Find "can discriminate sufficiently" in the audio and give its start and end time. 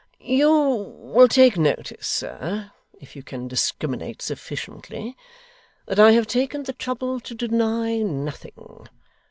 3.21-5.15